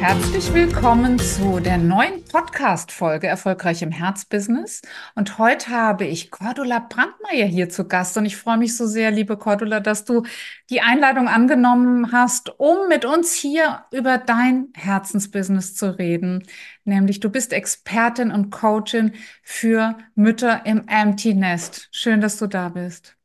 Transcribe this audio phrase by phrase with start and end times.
[0.00, 4.80] Herzlich willkommen zu der neuen Podcast-Folge Erfolgreich im Herzbusiness.
[5.14, 8.16] Und heute habe ich Cordula Brandmeier hier zu Gast.
[8.16, 10.22] Und ich freue mich so sehr, liebe Cordula, dass du
[10.70, 16.46] die Einladung angenommen hast, um mit uns hier über dein Herzensbusiness zu reden.
[16.84, 21.90] Nämlich du bist Expertin und Coachin für Mütter im Empty Nest.
[21.92, 23.18] Schön, dass du da bist.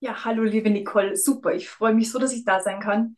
[0.00, 1.16] Ja, hallo, liebe Nicole.
[1.16, 1.54] Super.
[1.54, 3.14] Ich freue mich so, dass ich da sein kann.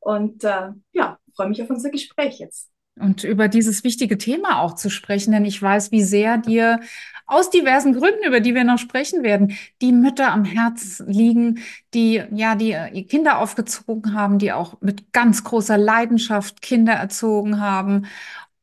[0.00, 2.68] Und äh, ja, freue mich auf unser Gespräch jetzt.
[3.00, 6.80] Und über dieses wichtige Thema auch zu sprechen, denn ich weiß, wie sehr dir
[7.26, 11.60] aus diversen Gründen, über die wir noch sprechen werden, die Mütter am Herz liegen,
[11.94, 18.06] die ja die Kinder aufgezogen haben, die auch mit ganz großer Leidenschaft Kinder erzogen haben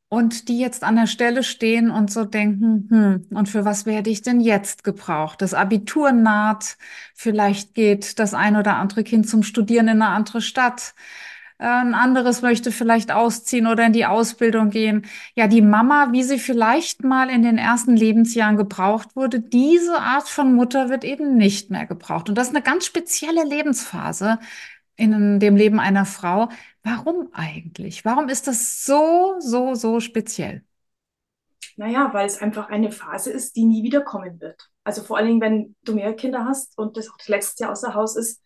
[0.09, 4.09] und die jetzt an der Stelle stehen und so denken, hm, und für was werde
[4.09, 5.41] ich denn jetzt gebraucht?
[5.41, 6.77] Das Abitur naht,
[7.15, 10.93] vielleicht geht das ein oder andere Kind zum Studieren in eine andere Stadt
[11.59, 15.05] ein anderes möchte vielleicht ausziehen oder in die Ausbildung gehen.
[15.35, 20.29] Ja, die Mama, wie sie vielleicht mal in den ersten Lebensjahren gebraucht wurde, diese Art
[20.29, 22.29] von Mutter wird eben nicht mehr gebraucht.
[22.29, 24.39] Und das ist eine ganz spezielle Lebensphase
[24.95, 26.49] in dem Leben einer Frau.
[26.83, 28.05] Warum eigentlich?
[28.05, 30.63] Warum ist das so, so, so speziell?
[31.75, 34.69] Naja, weil es einfach eine Phase ist, die nie wiederkommen wird.
[34.83, 37.71] Also vor allen Dingen, wenn du mehr Kinder hast und das auch das letzte Jahr
[37.71, 38.41] außer Haus ist,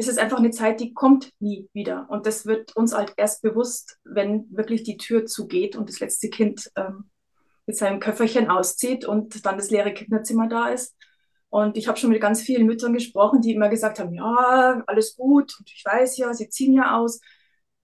[0.00, 2.06] ist es einfach eine Zeit, die kommt nie wieder.
[2.08, 6.30] Und das wird uns halt erst bewusst, wenn wirklich die Tür zugeht und das letzte
[6.30, 7.10] Kind ähm,
[7.66, 10.96] mit seinem Köfferchen auszieht und dann das leere Kinderzimmer da ist.
[11.50, 15.16] Und ich habe schon mit ganz vielen Müttern gesprochen, die immer gesagt haben, ja, alles
[15.16, 17.20] gut und ich weiß ja, sie ziehen ja aus.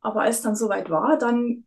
[0.00, 1.66] Aber als dann soweit war, dann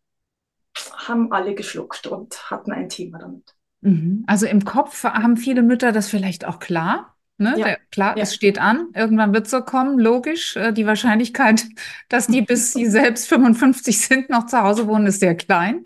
[0.96, 3.54] haben alle geschluckt und hatten ein Thema damit.
[3.82, 4.24] Mhm.
[4.26, 7.56] Also im Kopf haben viele Mütter das vielleicht auch klar, Ne?
[7.58, 7.66] Ja.
[7.66, 8.24] Der, klar, ja.
[8.24, 10.58] es steht an, irgendwann wird es so kommen, logisch.
[10.58, 11.66] Äh, die Wahrscheinlichkeit,
[12.10, 15.86] dass die bis sie selbst 55 sind, noch zu Hause wohnen, ist sehr klein,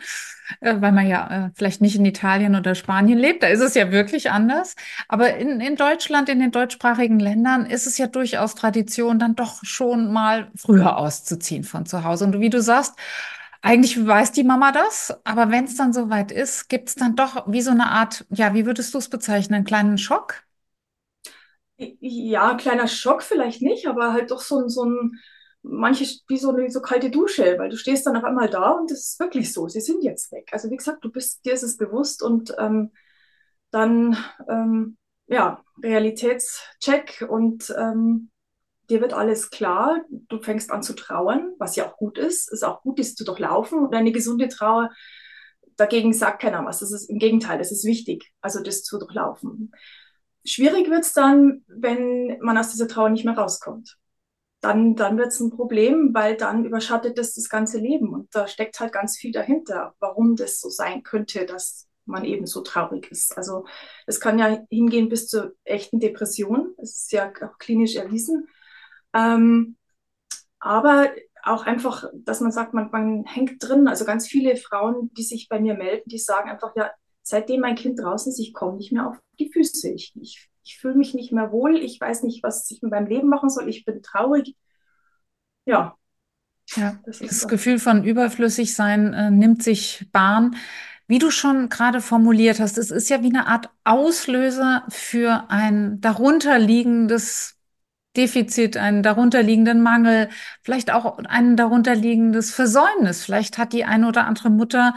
[0.62, 3.44] äh, weil man ja äh, vielleicht nicht in Italien oder Spanien lebt.
[3.44, 4.76] Da ist es ja wirklich anders.
[5.08, 9.64] Aber in, in Deutschland, in den deutschsprachigen Ländern, ist es ja durchaus Tradition, dann doch
[9.64, 12.26] schon mal früher auszuziehen von zu Hause.
[12.26, 12.96] Und wie du sagst,
[13.62, 17.46] eigentlich weiß die Mama das, aber wenn es dann soweit ist, gibt es dann doch
[17.48, 20.43] wie so eine Art, ja, wie würdest du es bezeichnen, einen kleinen Schock?
[22.00, 25.14] Ja, kleiner Schock vielleicht nicht, aber halt doch so, so ein,
[25.62, 28.92] manche wie so eine so kalte Dusche, weil du stehst dann auf einmal da und
[28.92, 30.50] es ist wirklich so, sie sind jetzt weg.
[30.52, 32.92] Also wie gesagt, du bist, dir ist es bewusst und ähm,
[33.72, 34.18] dann,
[34.50, 38.30] ähm, ja, Realitätscheck und ähm,
[38.90, 42.64] dir wird alles klar, du fängst an zu trauern, was ja auch gut ist, ist
[42.64, 44.92] auch gut, dies zu durchlaufen und eine gesunde Trauer,
[45.78, 49.72] dagegen sagt keiner was, das ist im Gegenteil, das ist wichtig, also das zu durchlaufen.
[50.46, 53.98] Schwierig wird es dann, wenn man aus dieser Trauer nicht mehr rauskommt.
[54.62, 58.14] Dann, dann wird es ein Problem, weil dann überschattet das das ganze Leben.
[58.14, 62.46] Und da steckt halt ganz viel dahinter, warum das so sein könnte, dass man eben
[62.46, 63.38] so traurig ist.
[63.38, 63.66] Also
[64.08, 66.74] es kann ja hingehen bis zur echten Depression.
[66.78, 68.48] Das ist ja auch klinisch erwiesen.
[69.14, 69.78] Ähm,
[70.60, 71.12] aber
[71.44, 73.88] auch einfach, dass man sagt, man, man hängt drin.
[73.88, 76.92] Also ganz viele Frauen, die sich bei mir melden, die sagen einfach, ja,
[77.24, 79.90] seitdem mein Kind draußen ist, ich komme nicht mehr auf die Füße.
[79.90, 81.78] Ich, ich, ich fühle mich nicht mehr wohl.
[81.78, 83.68] Ich weiß nicht, was ich mit meinem Leben machen soll.
[83.70, 84.56] Ich bin traurig.
[85.66, 85.96] Ja.
[86.76, 90.56] Ja, das, das Gefühl von überflüssig sein äh, nimmt sich Bahn.
[91.08, 96.00] Wie du schon gerade formuliert hast, es ist ja wie eine Art Auslöser für ein
[96.00, 97.60] darunterliegendes
[98.16, 100.30] Defizit, einen darunterliegenden Mangel,
[100.62, 103.26] vielleicht auch ein darunterliegendes Versäumnis.
[103.26, 104.94] Vielleicht hat die eine oder andere Mutter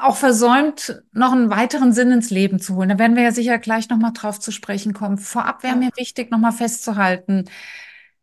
[0.00, 2.88] auch versäumt, noch einen weiteren Sinn ins Leben zu holen.
[2.88, 5.18] Da werden wir ja sicher gleich nochmal drauf zu sprechen kommen.
[5.18, 7.44] Vorab wäre mir wichtig, nochmal festzuhalten.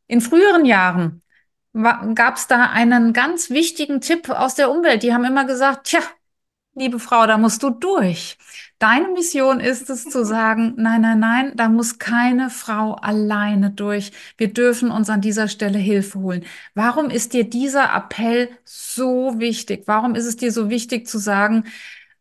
[0.08, 1.22] In früheren Jahren
[1.74, 5.04] gab es da einen ganz wichtigen Tipp aus der Umwelt.
[5.04, 6.02] Die haben immer gesagt, tja,
[6.76, 8.38] liebe Frau, da musst du durch.
[8.84, 14.12] Deine Mission ist es zu sagen, nein, nein, nein, da muss keine Frau alleine durch.
[14.36, 16.44] Wir dürfen uns an dieser Stelle Hilfe holen.
[16.76, 19.84] Warum ist dir dieser Appell so wichtig?
[19.86, 21.64] Warum ist es dir so wichtig zu sagen,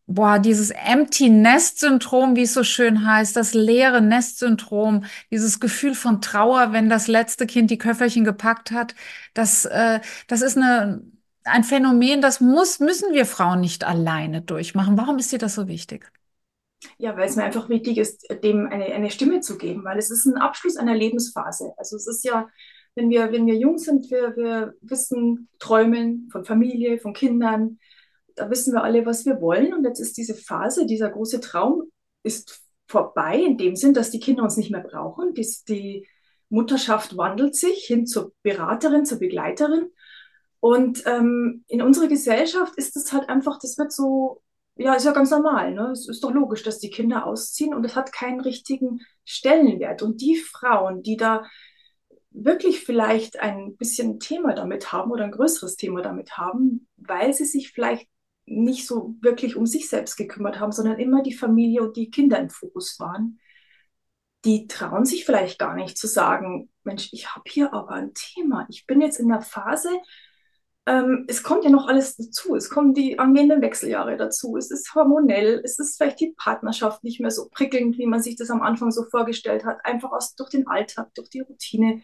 [0.07, 5.59] boah, dieses Empty Nest Syndrom, wie es so schön heißt, das leere Nest Syndrom, dieses
[5.59, 8.95] Gefühl von Trauer, wenn das letzte Kind die Köfferchen gepackt hat,
[9.33, 11.03] das, äh, das ist eine,
[11.43, 14.97] ein Phänomen, das muss, müssen wir Frauen nicht alleine durchmachen.
[14.97, 16.09] Warum ist dir das so wichtig?
[16.97, 20.11] Ja, weil es mir einfach wichtig ist, dem eine, eine Stimme zu geben, weil es
[20.11, 21.73] ist ein Abschluss einer Lebensphase.
[21.77, 22.47] Also es ist ja
[22.95, 27.79] wenn wir, wenn wir jung sind, wir, wir wissen, träumen von Familie, von Kindern,
[28.35, 29.73] da wissen wir alle, was wir wollen.
[29.73, 31.83] Und jetzt ist diese Phase, dieser große Traum
[32.23, 35.33] ist vorbei, in dem Sinn, dass die Kinder uns nicht mehr brauchen.
[35.33, 36.07] Die, die
[36.49, 39.89] Mutterschaft wandelt sich hin zur Beraterin, zur Begleiterin.
[40.59, 44.41] Und ähm, in unserer Gesellschaft ist es halt einfach, das wird so,
[44.75, 45.73] ja, ist ja ganz normal.
[45.73, 45.91] Ne?
[45.91, 50.01] Es ist doch logisch, dass die Kinder ausziehen und es hat keinen richtigen Stellenwert.
[50.01, 51.43] Und die Frauen, die da
[52.31, 57.45] wirklich vielleicht ein bisschen Thema damit haben oder ein größeres Thema damit haben, weil sie
[57.45, 58.07] sich vielleicht
[58.45, 62.39] nicht so wirklich um sich selbst gekümmert haben, sondern immer die Familie und die Kinder
[62.39, 63.39] im Fokus waren,
[64.45, 68.65] die trauen sich vielleicht gar nicht zu sagen, Mensch, ich habe hier aber ein Thema.
[68.69, 69.89] Ich bin jetzt in der Phase,
[70.85, 72.55] ähm, es kommt ja noch alles dazu.
[72.55, 74.57] Es kommen die angehenden Wechseljahre dazu.
[74.57, 75.61] Es ist hormonell.
[75.63, 78.91] Es ist vielleicht die Partnerschaft nicht mehr so prickelnd, wie man sich das am Anfang
[78.91, 79.85] so vorgestellt hat.
[79.85, 82.01] Einfach aus, durch den Alltag, durch die Routine.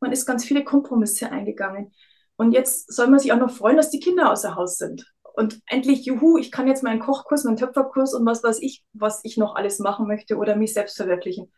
[0.00, 1.92] Man ist ganz viele Kompromisse eingegangen.
[2.36, 5.12] Und jetzt soll man sich auch noch freuen, dass die Kinder außer Haus sind.
[5.34, 9.20] Und endlich, juhu, ich kann jetzt meinen Kochkurs, meinen Töpferkurs und was weiß ich, was
[9.22, 11.52] ich noch alles machen möchte oder mich selbst verwirklichen.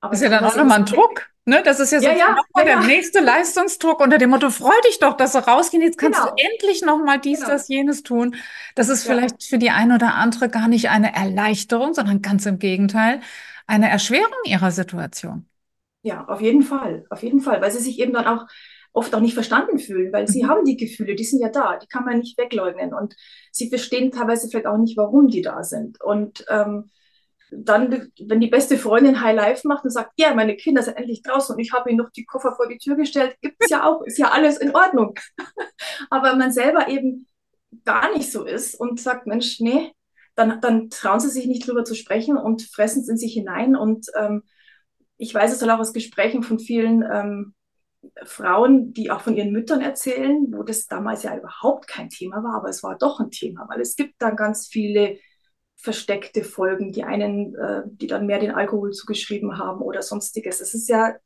[0.00, 1.31] Aber das ist ja dann auch nochmal ein Druck.
[1.44, 1.60] Ne?
[1.64, 4.74] Das ist ja, so ja, ja, nochmal ja, der nächste Leistungsdruck unter dem Motto, freu
[4.86, 6.32] dich doch, dass du rausgehen, jetzt kannst genau.
[6.34, 7.50] du endlich nochmal dies, genau.
[7.50, 8.36] das, jenes tun.
[8.76, 12.60] Das ist vielleicht für die eine oder andere gar nicht eine Erleichterung, sondern ganz im
[12.60, 13.20] Gegenteil,
[13.66, 15.46] eine Erschwerung ihrer Situation.
[16.02, 18.46] Ja, auf jeden Fall, auf jeden Fall, weil sie sich eben dann auch
[18.92, 20.48] oft auch nicht verstanden fühlen, weil sie mhm.
[20.48, 23.16] haben die Gefühle, die sind ja da, die kann man nicht wegleugnen und
[23.50, 26.00] sie verstehen teilweise vielleicht auch nicht, warum die da sind.
[26.00, 26.90] Und ähm,
[27.54, 31.22] dann, wenn die beste Freundin High Life macht und sagt, ja, meine Kinder sind endlich
[31.22, 33.84] draußen und ich habe ihnen noch die Koffer vor die Tür gestellt, gibt es ja
[33.84, 35.14] auch, ist ja alles in Ordnung.
[36.10, 37.26] Aber man selber eben
[37.84, 39.92] gar nicht so ist und sagt, Mensch, nee,
[40.34, 43.76] dann, dann trauen sie sich nicht drüber zu sprechen und fressen es in sich hinein.
[43.76, 44.42] Und ähm,
[45.18, 47.54] ich weiß es auch aus Gesprächen von vielen ähm,
[48.24, 52.56] Frauen, die auch von ihren Müttern erzählen, wo das damals ja überhaupt kein Thema war,
[52.56, 55.18] aber es war doch ein Thema, weil es gibt dann ganz viele
[55.82, 60.60] versteckte Folgen, die einen, äh, die dann mehr den Alkohol zugeschrieben haben oder sonstiges.
[60.60, 61.18] Es ist ja äh,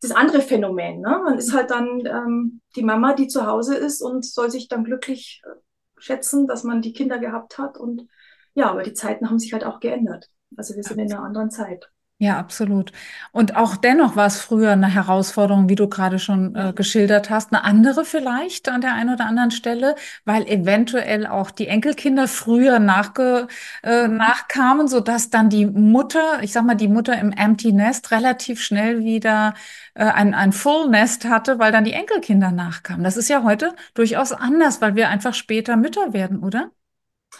[0.00, 1.00] das andere Phänomen.
[1.00, 1.20] Ne?
[1.22, 4.82] Man ist halt dann ähm, die Mama, die zu Hause ist und soll sich dann
[4.82, 5.50] glücklich äh,
[5.98, 7.76] schätzen, dass man die Kinder gehabt hat.
[7.76, 8.08] Und
[8.54, 10.30] ja, aber die Zeiten haben sich halt auch geändert.
[10.56, 11.90] Also wir sind in einer anderen Zeit.
[12.22, 12.92] Ja, absolut.
[13.32, 17.50] Und auch dennoch war es früher eine Herausforderung, wie du gerade schon äh, geschildert hast,
[17.50, 19.94] eine andere vielleicht an der einen oder anderen Stelle,
[20.26, 23.48] weil eventuell auch die Enkelkinder früher nachge,
[23.82, 28.10] äh, nachkamen, so dass dann die Mutter, ich sag mal, die Mutter im Empty Nest
[28.10, 29.54] relativ schnell wieder
[29.94, 33.02] äh, ein, ein Full Nest hatte, weil dann die Enkelkinder nachkamen.
[33.02, 36.70] Das ist ja heute durchaus anders, weil wir einfach später Mütter werden, oder?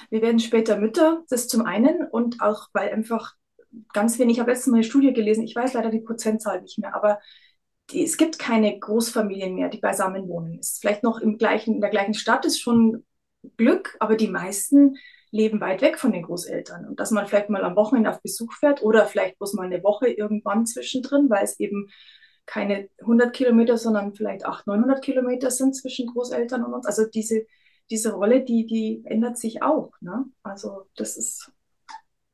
[0.09, 3.35] Wir werden später Mütter, das zum einen und auch, weil einfach
[3.93, 6.78] ganz wenig, ich habe letztens mal eine Studie gelesen, ich weiß leider die Prozentzahl nicht
[6.78, 7.20] mehr, aber
[7.90, 10.58] die, es gibt keine Großfamilien mehr, die beisammen wohnen.
[10.58, 13.05] Ist vielleicht noch im gleichen, in der gleichen Stadt ist schon
[13.56, 14.96] Glück, aber die meisten
[15.31, 16.87] leben weit weg von den Großeltern.
[16.87, 19.82] Und dass man vielleicht mal am Wochenende auf Besuch fährt oder vielleicht bloß mal eine
[19.82, 21.88] Woche irgendwann zwischendrin, weil es eben
[22.46, 26.87] keine 100 Kilometer, sondern vielleicht 800, 900 Kilometer sind zwischen Großeltern und uns.
[26.87, 27.46] Also diese,
[27.90, 29.93] diese Rolle, die, die ändert sich auch.
[30.00, 30.25] Ne?
[30.43, 31.52] Also das ist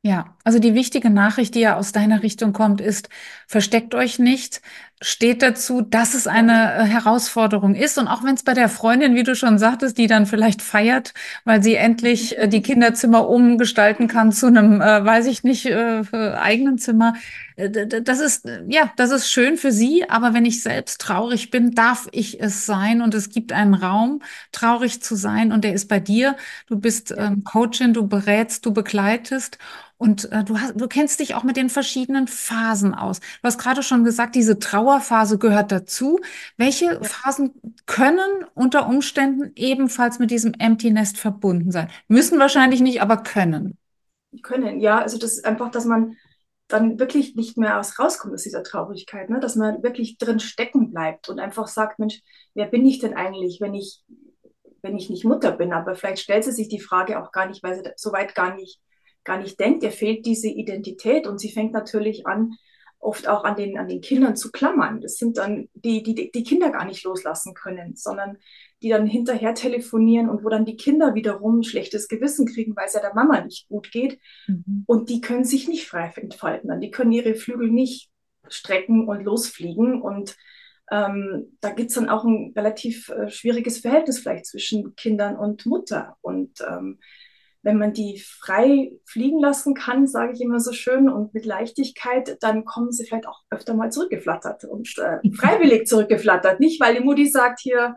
[0.07, 3.09] ja, also die wichtige Nachricht, die ja aus deiner Richtung kommt, ist,
[3.45, 4.61] versteckt euch nicht,
[5.01, 7.97] steht dazu, dass es eine äh, Herausforderung ist.
[7.97, 11.13] Und auch wenn es bei der Freundin, wie du schon sagtest, die dann vielleicht feiert,
[11.45, 16.01] weil sie endlich äh, die Kinderzimmer umgestalten kann zu einem, äh, weiß ich nicht, äh,
[16.11, 17.13] eigenen Zimmer.
[17.57, 17.69] Äh,
[18.01, 20.09] das ist, ja, das ist schön für sie.
[20.09, 23.01] Aber wenn ich selbst traurig bin, darf ich es sein.
[23.01, 25.51] Und es gibt einen Raum, traurig zu sein.
[25.51, 26.35] Und der ist bei dir.
[26.67, 29.59] Du bist ähm, Coachin, du berätst, du begleitest.
[29.97, 33.19] Und äh, du, hast, du kennst dich auch mit den verschiedenen Phasen aus.
[33.19, 36.19] Du hast gerade schon gesagt, diese Trauerphase gehört dazu.
[36.55, 37.03] Welche.
[37.03, 37.53] Phasen
[37.85, 41.89] können unter Umständen ebenfalls mit diesem Empty Nest verbunden sein?
[42.07, 43.77] Müssen wahrscheinlich nicht, aber können.
[44.41, 44.99] Können, ja.
[44.99, 46.15] Also das ist einfach, dass man
[46.67, 49.39] dann wirklich nicht mehr aus rauskommt aus dieser Traurigkeit, ne?
[49.39, 52.21] dass man wirklich drin stecken bleibt und einfach sagt, Mensch,
[52.53, 54.03] wer bin ich denn eigentlich, wenn ich,
[54.81, 55.71] wenn ich nicht Mutter bin?
[55.71, 58.55] Aber vielleicht stellt sie sich die Frage auch gar nicht, weil sie so weit gar
[58.55, 58.79] nicht
[59.23, 62.53] gar nicht denkt, ihr fehlt diese Identität und sie fängt natürlich an,
[62.99, 65.01] oft auch an den, an den Kindern zu klammern.
[65.01, 68.37] Das sind dann die, die die Kinder gar nicht loslassen können, sondern
[68.81, 72.85] die dann hinterher telefonieren und wo dann die Kinder wiederum ein schlechtes Gewissen kriegen, weil
[72.85, 74.19] es ja der Mama nicht gut geht.
[74.47, 74.83] Mhm.
[74.85, 76.69] Und die können sich nicht frei entfalten.
[76.69, 76.81] Dann.
[76.81, 78.09] Die können ihre Flügel nicht
[78.49, 80.01] strecken und losfliegen.
[80.01, 80.35] Und
[80.91, 85.65] ähm, da gibt es dann auch ein relativ äh, schwieriges Verhältnis vielleicht zwischen Kindern und
[85.65, 86.17] Mutter.
[86.21, 86.99] Und ähm,
[87.63, 92.37] wenn man die frei fliegen lassen kann, sage ich immer so schön, und mit Leichtigkeit,
[92.41, 96.59] dann kommen sie vielleicht auch öfter mal zurückgeflattert und äh, freiwillig zurückgeflattert.
[96.59, 97.95] Nicht, weil die Mutti sagt, hier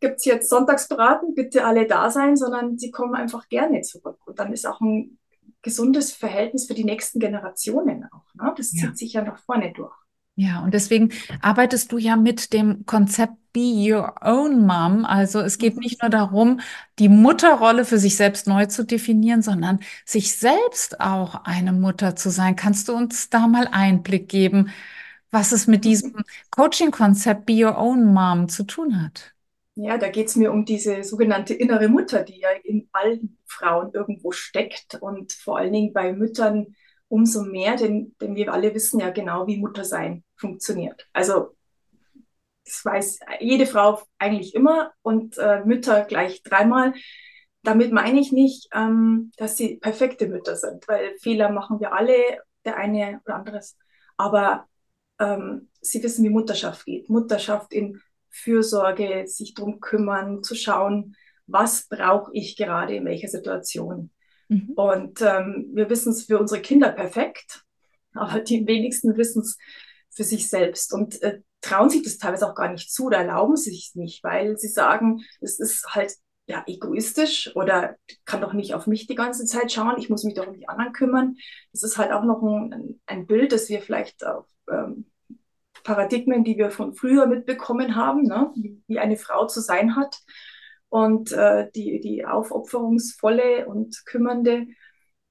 [0.00, 4.18] gibt es jetzt Sonntagsbraten, bitte alle da sein, sondern sie kommen einfach gerne zurück.
[4.26, 5.18] Und dann ist auch ein
[5.62, 8.34] gesundes Verhältnis für die nächsten Generationen auch.
[8.34, 8.54] Ne?
[8.56, 8.94] Das zieht ja.
[8.94, 9.96] sich ja nach vorne durch.
[10.38, 15.06] Ja, und deswegen arbeitest du ja mit dem Konzept Be Your Own Mom.
[15.06, 16.60] Also es geht nicht nur darum,
[16.98, 22.28] die Mutterrolle für sich selbst neu zu definieren, sondern sich selbst auch eine Mutter zu
[22.28, 22.54] sein.
[22.54, 24.68] Kannst du uns da mal Einblick geben,
[25.30, 26.14] was es mit diesem
[26.50, 29.32] Coaching-Konzept Be Your Own Mom zu tun hat?
[29.74, 33.90] Ja, da geht es mir um diese sogenannte innere Mutter, die ja in allen Frauen
[33.94, 36.74] irgendwo steckt und vor allen Dingen bei Müttern
[37.08, 41.06] umso mehr, denn, denn wir alle wissen ja genau, wie Muttersein funktioniert.
[41.12, 41.56] Also
[42.64, 46.94] das weiß jede Frau eigentlich immer und äh, Mütter gleich dreimal.
[47.62, 52.16] Damit meine ich nicht, ähm, dass sie perfekte Mütter sind, weil Fehler machen wir alle,
[52.64, 53.76] der eine oder anderes.
[54.16, 54.66] Aber
[55.20, 57.08] ähm, sie wissen, wie Mutterschaft geht.
[57.08, 64.10] Mutterschaft in Fürsorge, sich darum kümmern, zu schauen, was brauche ich gerade in welcher Situation.
[64.48, 64.72] Mhm.
[64.76, 67.62] Und ähm, wir wissen es für unsere Kinder perfekt,
[68.14, 69.58] aber die wenigsten wissen es
[70.10, 73.56] für sich selbst und äh, trauen sich das teilweise auch gar nicht zu oder erlauben
[73.56, 76.14] sich nicht, weil sie sagen, es ist halt
[76.46, 80.34] ja egoistisch oder kann doch nicht auf mich die ganze Zeit schauen, ich muss mich
[80.34, 81.36] doch um die anderen kümmern.
[81.72, 85.10] Das ist halt auch noch ein, ein Bild, das wir vielleicht auf ähm,
[85.82, 88.52] Paradigmen, die wir von früher mitbekommen haben, ne?
[88.54, 90.20] wie, wie eine Frau zu sein hat
[90.88, 94.66] und äh, die, die aufopferungsvolle und kümmernde.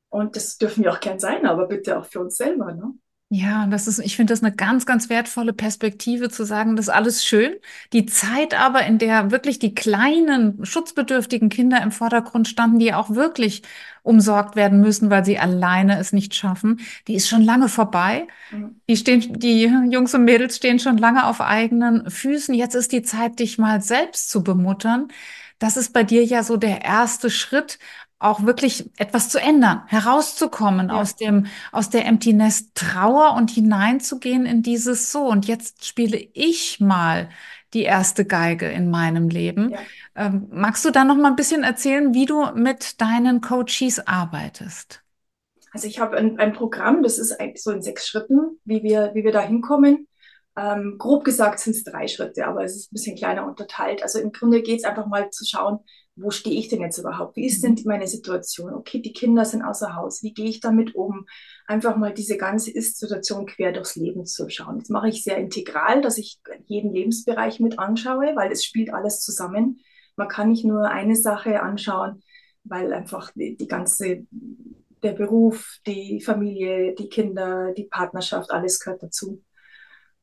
[0.09, 2.73] Und das dürfen wir auch gern sein, aber bitte auch für uns selber.
[2.73, 2.93] Ne?
[3.29, 6.93] Ja, das ist, ich finde das eine ganz, ganz wertvolle Perspektive zu sagen, das ist
[6.93, 7.55] alles schön.
[7.91, 13.09] Die Zeit aber, in der wirklich die kleinen, schutzbedürftigen Kinder im Vordergrund standen, die auch
[13.09, 13.63] wirklich
[14.03, 18.27] umsorgt werden müssen, weil sie alleine es nicht schaffen, die ist schon lange vorbei.
[18.51, 18.79] Mhm.
[18.87, 22.53] Die stehen, die Jungs und Mädels stehen schon lange auf eigenen Füßen.
[22.53, 25.07] Jetzt ist die Zeit, dich mal selbst zu bemuttern.
[25.59, 27.79] Das ist bei dir ja so der erste Schritt,
[28.19, 30.95] auch wirklich etwas zu ändern, herauszukommen ja.
[30.95, 35.27] aus dem, aus der Empty Nest Trauer und hineinzugehen in dieses so.
[35.27, 37.29] Und jetzt spiele ich mal
[37.73, 39.71] die erste Geige in meinem Leben.
[39.71, 39.79] Ja.
[40.15, 45.01] Ähm, magst du da noch mal ein bisschen erzählen, wie du mit deinen Coaches arbeitest?
[45.71, 49.11] Also ich habe ein, ein Programm, das ist eigentlich so in sechs Schritten, wie wir,
[49.13, 50.07] wie wir da hinkommen.
[50.57, 54.03] Ähm, grob gesagt sind es drei Schritte, aber es ist ein bisschen kleiner unterteilt.
[54.03, 55.79] Also im Grunde geht es einfach mal zu schauen,
[56.15, 57.35] wo stehe ich denn jetzt überhaupt?
[57.35, 57.83] Wie ist denn mhm.
[57.85, 58.73] meine Situation?
[58.73, 60.23] Okay, die Kinder sind außer Haus.
[60.23, 61.25] Wie gehe ich damit um?
[61.67, 64.79] Einfach mal diese ganze Ist-Situation quer durchs Leben zu schauen.
[64.79, 69.19] Das mache ich sehr integral, dass ich jeden Lebensbereich mit anschaue, weil es spielt alles
[69.19, 69.81] zusammen.
[70.15, 72.23] Man kann nicht nur eine Sache anschauen,
[72.63, 74.25] weil einfach die, die ganze,
[75.03, 79.43] der Beruf, die Familie, die Kinder, die Partnerschaft, alles gehört dazu.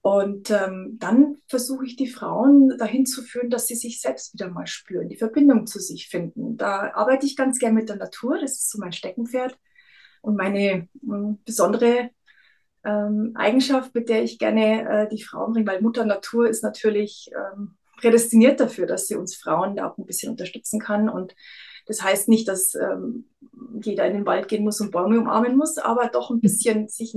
[0.02, 4.48] Und ähm, dann versuche ich die Frauen dahin zu führen, dass sie sich selbst wieder
[4.48, 6.56] mal spüren, die Verbindung zu sich finden.
[6.56, 9.56] Da arbeite ich ganz gern mit der Natur, das ist so mein Steckenpferd.
[10.20, 10.88] Und meine äh,
[11.44, 12.10] besondere
[12.84, 17.30] ähm, Eigenschaft, mit der ich gerne äh, die Frauen bringe, weil Mutter Natur ist natürlich
[17.36, 21.08] ähm, prädestiniert dafür, dass sie uns Frauen da auch ein bisschen unterstützen kann.
[21.08, 21.34] Und
[21.86, 23.26] das heißt nicht, dass ähm,
[23.80, 27.14] jeder in den Wald gehen muss und Bäume umarmen muss, aber doch ein bisschen sich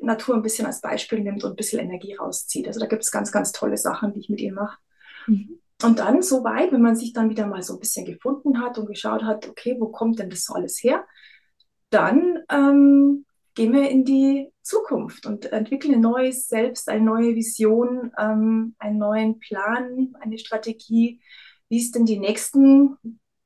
[0.00, 2.66] Natur ein bisschen als Beispiel nimmt und ein bisschen Energie rauszieht.
[2.66, 4.78] Also da gibt es ganz, ganz tolle Sachen, die ich mit ihr mache.
[5.26, 5.58] Mhm.
[5.82, 8.78] Und dann so weit, wenn man sich dann wieder mal so ein bisschen gefunden hat
[8.78, 11.04] und geschaut hat, okay, wo kommt denn das so alles her?
[11.90, 18.12] Dann ähm, gehen wir in die Zukunft und entwickeln ein neues Selbst, eine neue Vision,
[18.18, 21.20] ähm, einen neuen Plan, eine Strategie,
[21.68, 22.96] wie es denn die nächsten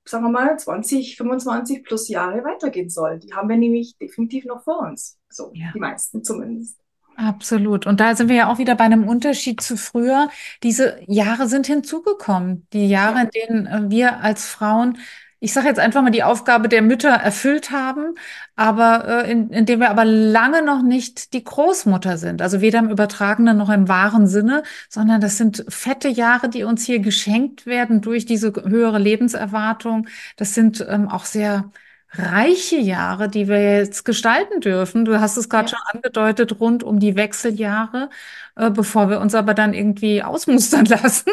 [0.08, 3.18] sagen wir mal, 20, 25 plus Jahre weitergehen soll.
[3.18, 5.18] Die haben wir nämlich definitiv noch vor uns.
[5.28, 5.70] So, ja.
[5.74, 6.78] die meisten zumindest.
[7.16, 7.86] Absolut.
[7.86, 10.28] Und da sind wir ja auch wieder bei einem Unterschied zu früher.
[10.62, 12.66] Diese Jahre sind hinzugekommen.
[12.72, 13.22] Die Jahre, ja.
[13.22, 14.98] in denen äh, wir als Frauen
[15.40, 18.14] ich sage jetzt einfach mal, die Aufgabe der Mütter erfüllt haben,
[18.56, 22.40] aber äh, in, in dem wir aber lange noch nicht die Großmutter sind.
[22.42, 26.84] Also weder im übertragenen noch im wahren Sinne, sondern das sind fette Jahre, die uns
[26.84, 30.08] hier geschenkt werden durch diese höhere Lebenserwartung.
[30.36, 31.70] Das sind ähm, auch sehr
[32.12, 35.04] reiche Jahre, die wir jetzt gestalten dürfen.
[35.04, 35.76] Du hast es gerade ja.
[35.76, 38.10] schon angedeutet, rund um die Wechseljahre,
[38.56, 41.32] äh, bevor wir uns aber dann irgendwie ausmustern lassen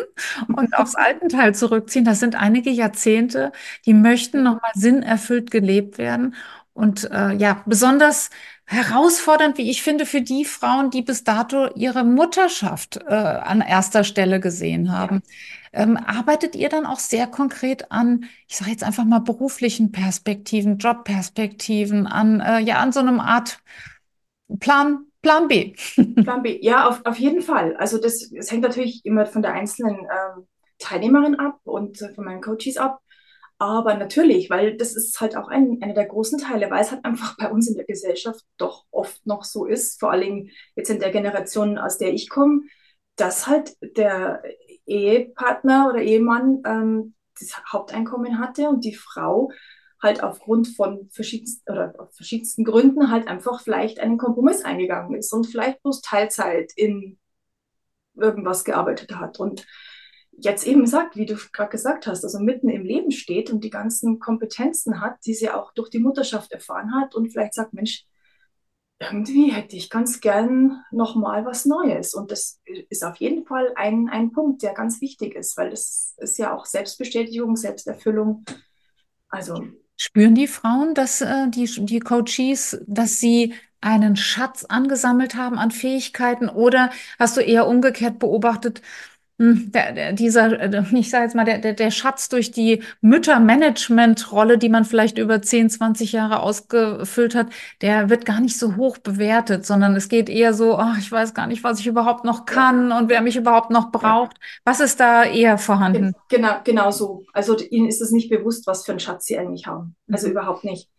[0.56, 2.06] und aufs Altenteil zurückziehen.
[2.06, 3.52] Das sind einige Jahrzehnte,
[3.86, 6.36] die möchten nochmal sinnerfüllt gelebt werden.
[6.74, 8.32] Und äh, ja, besonders
[8.66, 14.04] herausfordernd, wie ich finde, für die Frauen, die bis dato ihre Mutterschaft äh, an erster
[14.04, 15.22] Stelle gesehen haben.
[15.26, 15.63] Ja.
[15.74, 20.78] Ähm, arbeitet ihr dann auch sehr konkret an, ich sage jetzt einfach mal beruflichen Perspektiven,
[20.78, 23.60] Jobperspektiven, an äh, ja an so einem Art
[24.60, 25.74] Plan Plan B.
[26.24, 27.76] Plan B, ja, auf, auf jeden Fall.
[27.78, 32.26] Also das, das hängt natürlich immer von der einzelnen ähm, Teilnehmerin ab und äh, von
[32.26, 33.00] meinen Coaches ab.
[33.58, 37.06] Aber natürlich, weil das ist halt auch ein, einer der großen Teile, weil es halt
[37.06, 41.00] einfach bei uns in der Gesellschaft doch oft noch so ist, vor allem jetzt in
[41.00, 42.64] der Generation, aus der ich komme,
[43.16, 44.44] dass halt der
[44.86, 49.52] Ehepartner oder Ehemann ähm, das Haupteinkommen hatte und die Frau
[50.02, 55.48] halt aufgrund von verschiedensten oder verschiedensten Gründen halt einfach vielleicht einen Kompromiss eingegangen ist und
[55.48, 57.18] vielleicht bloß Teilzeit in
[58.16, 59.40] irgendwas gearbeitet hat.
[59.40, 59.66] Und
[60.32, 63.70] jetzt eben sagt, wie du gerade gesagt hast, also mitten im Leben steht und die
[63.70, 68.06] ganzen Kompetenzen hat, die sie auch durch die Mutterschaft erfahren hat und vielleicht sagt, Mensch,
[69.00, 72.14] irgendwie hätte ich ganz gern nochmal was Neues.
[72.14, 76.16] Und das ist auf jeden Fall ein, ein Punkt, der ganz wichtig ist, weil das
[76.18, 78.46] ist ja auch Selbstbestätigung, Selbsterfüllung.
[79.30, 79.66] Also
[79.98, 85.72] Spüren die Frauen, dass äh, die, die Coaches, dass sie einen Schatz angesammelt haben an
[85.72, 88.82] Fähigkeiten oder hast du eher umgekehrt beobachtet,
[89.40, 94.58] der, der, dieser, äh, ich sage jetzt mal, der, der, der Schatz durch die Müttermanagement-Rolle,
[94.58, 97.48] die man vielleicht über 10, 20 Jahre ausgefüllt hat,
[97.82, 101.34] der wird gar nicht so hoch bewertet, sondern es geht eher so, oh, ich weiß
[101.34, 104.38] gar nicht, was ich überhaupt noch kann und wer mich überhaupt noch braucht.
[104.66, 106.14] Was ist da eher vorhanden?
[106.30, 107.26] Genau, genau so.
[107.34, 109.96] Also ihnen ist es nicht bewusst, was für einen Schatz sie eigentlich haben.
[110.12, 110.34] Also mhm.
[110.34, 110.90] überhaupt nicht.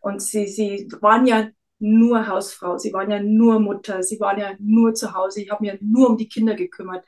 [0.00, 1.48] Und sie, sie waren ja
[1.80, 5.64] nur Hausfrau, sie waren ja nur Mutter, sie waren ja nur zu Hause, ich habe
[5.64, 7.04] mir nur um die Kinder gekümmert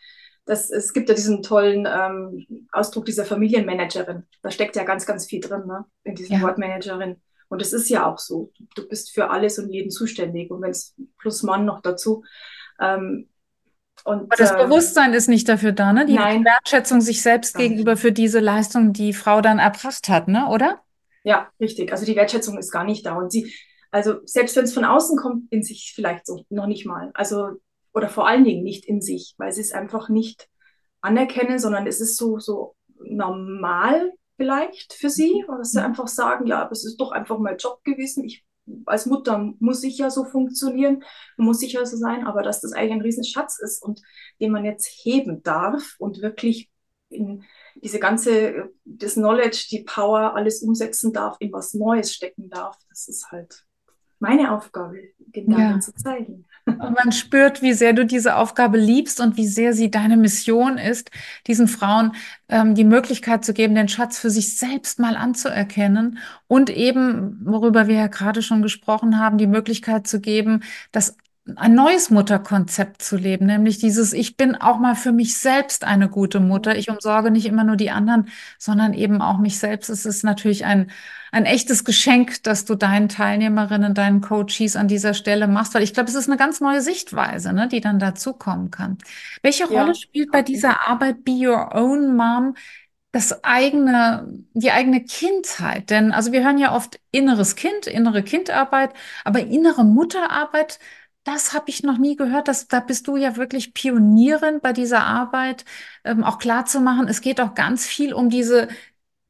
[0.51, 4.25] das, es gibt ja diesen tollen ähm, Ausdruck dieser Familienmanagerin.
[4.43, 5.85] Da steckt ja ganz, ganz viel drin, ne?
[6.03, 6.43] in diesem ja.
[6.43, 7.21] Wort Managerin.
[7.49, 8.51] Und es ist ja auch so.
[8.75, 10.51] Du bist für alles und jeden zuständig.
[10.51, 12.25] Und wenn es plus Mann noch dazu.
[12.81, 13.29] Ähm,
[14.03, 16.05] und, Aber das äh, Bewusstsein ist nicht dafür da, ne?
[16.05, 20.49] Die nein, Wertschätzung sich selbst gegenüber für diese Leistung, die Frau dann erbracht hat, ne?
[20.49, 20.81] Oder?
[21.23, 21.93] Ja, richtig.
[21.93, 23.15] Also die Wertschätzung ist gar nicht da.
[23.15, 23.55] Und sie,
[23.93, 27.13] also selbst wenn es von außen kommt, in sich vielleicht so noch nicht mal.
[27.15, 27.61] Also
[27.93, 30.49] oder vor allen Dingen nicht in sich, weil sie es einfach nicht
[31.01, 35.87] anerkennen, sondern es ist so, so normal vielleicht für sie, dass sie mhm.
[35.87, 38.25] einfach sagen, ja, das ist doch einfach mein Job gewesen.
[38.25, 38.45] Ich,
[38.87, 41.03] als Mutter muss ich ja so funktionieren,
[41.37, 44.01] muss ich ja so sein, aber dass das eigentlich ein Riesenschatz ist und
[44.41, 46.71] den man jetzt heben darf und wirklich
[47.11, 52.77] in diese ganze, das Knowledge, die Power, alles umsetzen darf, in was Neues stecken darf,
[52.89, 53.65] das ist halt
[54.21, 54.99] meine Aufgabe,
[55.33, 55.81] genau ja.
[55.81, 56.45] zu zeigen.
[56.67, 60.79] Und man spürt, wie sehr du diese Aufgabe liebst und wie sehr sie deine Mission
[60.79, 61.11] ist,
[61.47, 62.13] diesen Frauen
[62.49, 67.89] ähm, die Möglichkeit zu geben, den Schatz für sich selbst mal anzuerkennen und eben, worüber
[67.89, 71.17] wir ja gerade schon gesprochen haben, die Möglichkeit zu geben, dass
[71.57, 76.09] ein neues Mutterkonzept zu leben, nämlich dieses, ich bin auch mal für mich selbst eine
[76.09, 76.77] gute Mutter.
[76.77, 79.89] Ich umsorge nicht immer nur die anderen, sondern eben auch mich selbst.
[79.89, 80.91] Es ist natürlich ein,
[81.33, 85.95] ein echtes Geschenk, dass du deinen Teilnehmerinnen, deinen Coaches an dieser Stelle machst, weil ich
[85.95, 88.99] glaube, es ist eine ganz neue Sichtweise, ne, die dann dazukommen kann.
[89.43, 89.81] Welche ja.
[89.81, 92.55] Rolle spielt bei dieser Arbeit Be Your Own Mom
[93.13, 95.91] das eigene, die eigene Kindheit.
[95.91, 98.91] Denn, also wir hören ja oft inneres Kind, innere Kindarbeit,
[99.25, 100.79] aber innere Mutterarbeit
[101.25, 102.49] das habe ich noch nie gehört.
[102.49, 105.65] Das, da bist du ja wirklich Pionierin bei dieser Arbeit,
[106.05, 108.69] ähm, auch klar zu machen, es geht auch ganz viel um diese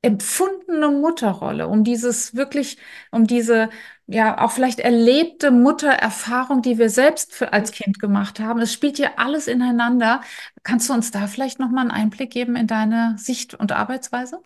[0.02, 2.78] empfundene Mutterrolle, um dieses wirklich,
[3.10, 3.68] um diese,
[4.06, 8.60] ja, auch vielleicht erlebte Muttererfahrung, die wir selbst für, als Kind gemacht haben.
[8.60, 10.22] Es spielt ja alles ineinander.
[10.62, 14.40] Kannst du uns da vielleicht nochmal einen Einblick geben in deine Sicht und Arbeitsweise?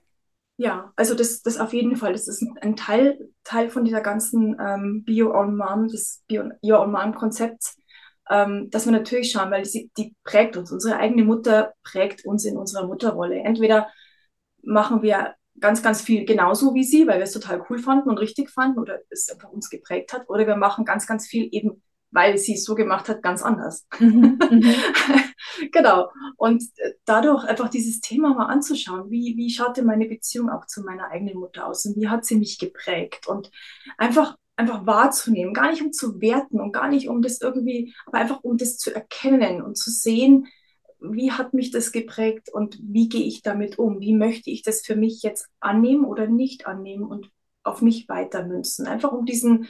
[0.56, 2.12] Ja, also das, das auf jeden Fall.
[2.12, 6.80] Das ist ein Teil, Teil von dieser ganzen ähm, Bio on Mom, des Bio Your
[6.80, 7.76] on Mom Konzepts,
[8.30, 10.70] ähm, dass wir natürlich schauen, weil sie, die prägt uns.
[10.70, 13.40] Unsere eigene Mutter prägt uns in unserer Mutterrolle.
[13.40, 13.88] Entweder
[14.62, 18.18] machen wir ganz, ganz viel genauso wie sie, weil wir es total cool fanden und
[18.18, 21.82] richtig fanden oder es einfach uns geprägt hat, oder wir machen ganz, ganz viel eben
[22.14, 23.86] weil sie es so gemacht hat, ganz anders.
[23.98, 24.38] Mhm.
[25.72, 26.10] genau.
[26.36, 30.82] Und äh, dadurch einfach dieses Thema mal anzuschauen, wie, wie schaute meine Beziehung auch zu
[30.82, 33.50] meiner eigenen Mutter aus und wie hat sie mich geprägt und
[33.98, 38.18] einfach einfach wahrzunehmen, gar nicht um zu werten und gar nicht um das irgendwie, aber
[38.18, 40.46] einfach um das zu erkennen und zu sehen,
[41.00, 44.00] wie hat mich das geprägt und wie gehe ich damit um?
[44.00, 47.30] Wie möchte ich das für mich jetzt annehmen oder nicht annehmen und
[47.62, 48.86] auf mich weitermünzen?
[48.86, 49.66] Einfach um diesen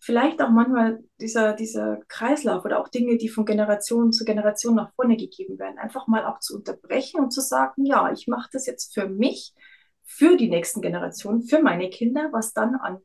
[0.00, 4.92] vielleicht auch manchmal dieser, dieser Kreislauf oder auch Dinge, die von Generation zu Generation nach
[4.94, 8.66] vorne gegeben werden, einfach mal auch zu unterbrechen und zu sagen, ja, ich mache das
[8.66, 9.54] jetzt für mich,
[10.02, 12.98] für die nächsten Generationen, für meine Kinder, was dann an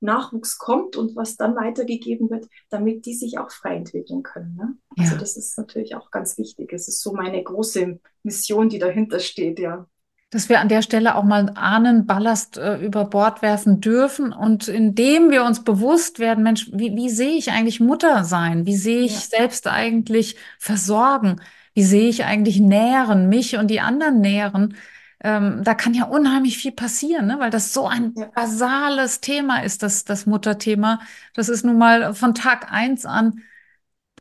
[0.00, 4.54] Nachwuchs kommt und was dann weitergegeben wird, damit die sich auch frei entwickeln können.
[4.56, 4.76] Ne?
[4.98, 5.20] Also ja.
[5.20, 6.72] das ist natürlich auch ganz wichtig.
[6.72, 9.86] Es ist so meine große Mission, die dahinter steht, ja
[10.32, 15.30] dass wir an der Stelle auch mal Ahnenballast äh, über Bord werfen dürfen und indem
[15.30, 18.64] wir uns bewusst werden, Mensch, wie, wie sehe ich eigentlich Mutter sein?
[18.64, 19.38] Wie sehe ich ja.
[19.38, 21.42] selbst eigentlich versorgen?
[21.74, 24.74] Wie sehe ich eigentlich nähren, mich und die anderen nähren?
[25.22, 27.36] Ähm, da kann ja unheimlich viel passieren, ne?
[27.38, 28.30] weil das so ein ja.
[28.34, 31.00] basales Thema ist, das, das Mutterthema.
[31.34, 33.42] Das ist nun mal von Tag eins an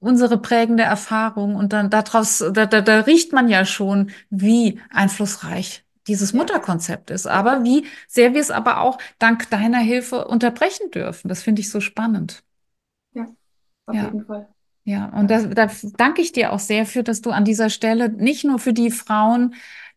[0.01, 5.85] unsere prägende Erfahrung und dann daraus, da, da, da riecht man ja schon, wie einflussreich
[6.07, 11.27] dieses Mutterkonzept ist, aber wie sehr wir es aber auch dank deiner Hilfe unterbrechen dürfen.
[11.27, 12.43] Das finde ich so spannend.
[13.13, 13.27] Ja,
[13.85, 14.05] auf ja.
[14.05, 14.47] jeden Fall.
[14.83, 18.09] Ja, und da, da danke ich dir auch sehr für, dass du an dieser Stelle
[18.09, 19.53] nicht nur für die Frauen,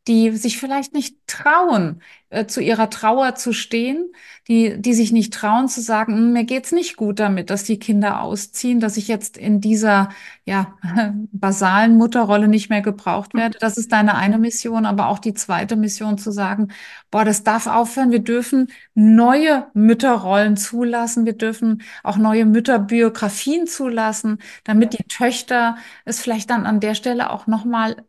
[0.06, 4.12] die sich vielleicht nicht trauen, äh, zu ihrer Trauer zu stehen,
[4.48, 7.78] die, die sich nicht trauen zu sagen, hm, mir geht's nicht gut damit, dass die
[7.78, 10.10] Kinder ausziehen, dass ich jetzt in dieser,
[10.44, 10.76] ja,
[11.32, 13.38] basalen Mutterrolle nicht mehr gebraucht mhm.
[13.38, 13.58] werde.
[13.60, 16.68] Das ist deine eine Mission, aber auch die zweite Mission zu sagen,
[17.10, 18.10] boah, das darf aufhören.
[18.10, 21.24] Wir dürfen neue Mütterrollen zulassen.
[21.24, 27.30] Wir dürfen auch neue Mütterbiografien zulassen, damit die Töchter es vielleicht dann an der Stelle
[27.30, 28.04] auch nochmal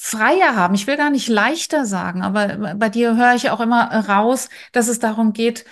[0.00, 0.74] freier haben.
[0.74, 4.88] Ich will gar nicht leichter sagen, aber bei dir höre ich auch immer raus, dass
[4.88, 5.64] es darum geht,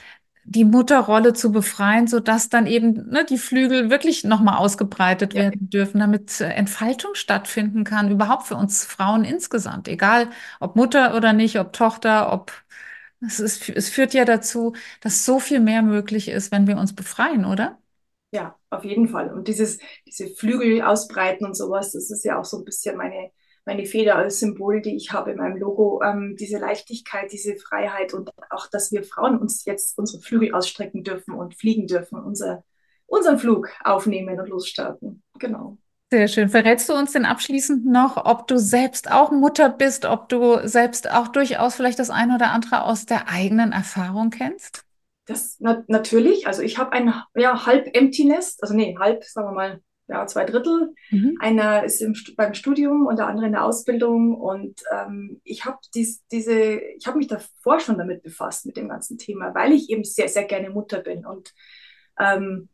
[0.45, 5.43] die Mutterrolle zu befreien, so dass dann eben ne, die Flügel wirklich nochmal ausgebreitet ja.
[5.45, 10.29] werden dürfen, damit Entfaltung stattfinden kann, überhaupt für uns Frauen insgesamt, egal
[10.61, 12.53] ob Mutter oder nicht, ob Tochter, ob
[13.21, 16.95] es, ist, es führt ja dazu, dass so viel mehr möglich ist, wenn wir uns
[16.95, 17.79] befreien, oder?
[18.33, 19.33] Ja, auf jeden Fall.
[19.33, 23.31] Und dieses, diese Flügel ausbreiten und sowas, das ist ja auch so ein bisschen meine
[23.67, 28.15] meine Feder als Symbol, die ich habe in meinem Logo, ähm, diese Leichtigkeit, diese Freiheit
[28.15, 32.65] und auch, dass wir Frauen uns jetzt unsere Flügel ausstrecken dürfen und fliegen dürfen, unser,
[33.07, 35.23] unseren Flug aufnehmen und losstarten.
[35.39, 35.79] Genau.
[36.13, 36.49] Sehr schön.
[36.49, 41.11] Verrätst du uns denn abschließend noch, ob du selbst auch Mutter bist, ob du selbst
[41.11, 44.85] auch durchaus vielleicht das eine oder andere aus der eigenen Erfahrung kennst?
[45.27, 46.47] Das na, natürlich.
[46.47, 50.27] Also ich habe ein ja, halb Empty Nest, also nee, halb, sagen wir mal, ja,
[50.27, 50.95] zwei Drittel.
[51.11, 51.37] Mhm.
[51.41, 54.35] Einer ist im, beim Studium und der andere in der Ausbildung.
[54.35, 58.89] Und ähm, ich habe dies, diese, ich habe mich davor schon damit befasst, mit dem
[58.89, 61.27] ganzen Thema, weil ich eben sehr, sehr gerne Mutter bin.
[61.27, 61.53] Und
[62.19, 62.69] ähm,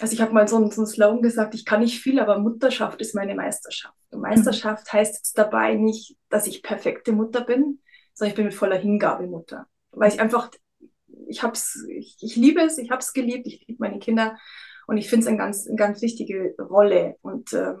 [0.00, 2.38] also ich habe mal so, einen, so einen Slogan gesagt, ich kann nicht viel, aber
[2.38, 3.94] Mutterschaft ist meine Meisterschaft.
[4.10, 4.22] Und mhm.
[4.22, 4.98] Meisterschaft mhm.
[4.98, 7.80] heißt jetzt dabei nicht, dass ich perfekte Mutter bin,
[8.14, 9.66] sondern ich bin mit voller Hingabe Mutter.
[9.90, 10.50] Weil ich einfach,
[11.26, 14.38] ich hab's, ich, ich liebe es, ich habe es geliebt, ich liebe meine Kinder
[14.92, 17.16] und ich finde es eine ganz, eine ganz wichtige Rolle.
[17.22, 17.76] Und äh,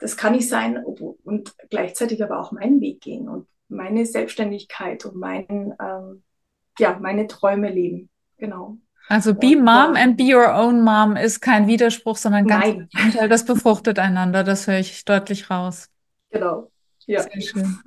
[0.00, 5.14] das kann nicht sein und gleichzeitig aber auch meinen Weg gehen und meine Selbstständigkeit und
[5.14, 6.24] mein, ähm,
[6.80, 8.10] ja, meine Träume leben.
[8.38, 8.78] Genau.
[9.06, 12.88] Also be und, mom and be your own mom ist kein Widerspruch, sondern ganz im
[12.88, 14.42] Gegenteil, das befruchtet einander.
[14.42, 15.90] Das höre ich deutlich raus.
[16.30, 16.72] Genau.
[17.06, 17.22] Ja.
[17.22, 17.78] Sehr schön.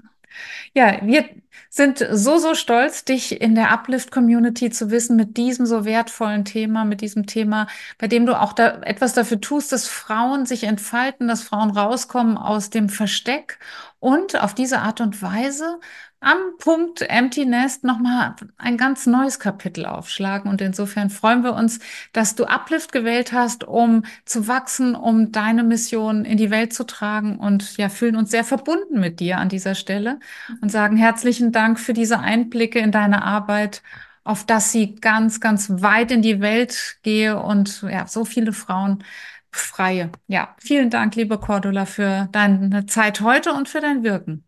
[0.74, 1.26] Ja, wir
[1.69, 6.86] sind so, so stolz, dich in der Uplift-Community zu wissen mit diesem so wertvollen Thema,
[6.86, 7.67] mit diesem Thema,
[7.98, 12.38] bei dem du auch da etwas dafür tust, dass Frauen sich entfalten, dass Frauen rauskommen
[12.38, 13.60] aus dem Versteck
[14.00, 15.80] und auf diese Art und Weise
[16.19, 20.49] am Punkt Empty Nest nochmal ein ganz neues Kapitel aufschlagen.
[20.49, 21.80] Und insofern freuen wir uns,
[22.13, 26.86] dass du Uplift gewählt hast, um zu wachsen, um deine Mission in die Welt zu
[26.86, 30.19] tragen und ja, fühlen uns sehr verbunden mit dir an dieser Stelle
[30.62, 33.82] und sagen herzlichen Dank für diese Einblicke in deine Arbeit
[34.25, 39.04] auf dass sie ganz, ganz weit in die Welt gehe und ja, so viele Frauen
[39.51, 40.12] freie.
[40.28, 44.43] Ja, vielen Dank, liebe Cordula, für deine Zeit heute und für dein Wirken.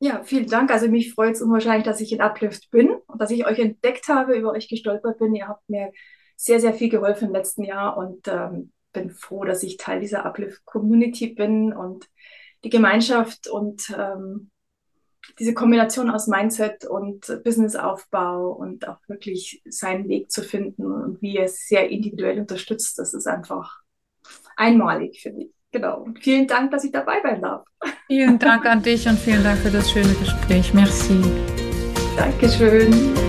[0.00, 0.70] Ja, vielen Dank.
[0.70, 4.08] Also mich freut es unwahrscheinlich, dass ich in Uplift bin und dass ich euch entdeckt
[4.08, 5.34] habe, über euch gestolpert bin.
[5.34, 5.92] Ihr habt mir
[6.36, 10.24] sehr, sehr viel geholfen im letzten Jahr und ähm, bin froh, dass ich Teil dieser
[10.24, 12.08] Uplift-Community bin und
[12.62, 14.50] die Gemeinschaft und ähm,
[15.38, 21.36] diese Kombination aus Mindset und Businessaufbau und auch wirklich seinen Weg zu finden und wie
[21.36, 23.80] er es sehr individuell unterstützt, das ist einfach
[24.56, 25.57] einmalig, finde ich.
[25.70, 26.02] Genau.
[26.02, 27.64] Und vielen Dank, dass ich dabei sein darf.
[28.06, 30.72] Vielen Dank an dich und vielen Dank für das schöne Gespräch.
[30.72, 31.20] Merci.
[32.16, 33.27] Dankeschön.